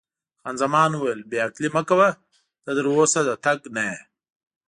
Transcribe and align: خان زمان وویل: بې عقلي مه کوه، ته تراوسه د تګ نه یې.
خان 0.41 0.55
زمان 0.63 0.91
وویل: 0.93 1.21
بې 1.29 1.37
عقلي 1.45 1.69
مه 1.75 1.81
کوه، 1.89 2.09
ته 2.63 2.69
تراوسه 2.77 3.19
د 3.27 3.29
تګ 3.45 3.59
نه 3.75 3.83
یې. 3.89 3.97